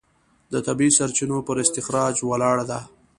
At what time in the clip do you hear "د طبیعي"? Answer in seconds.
0.51-0.91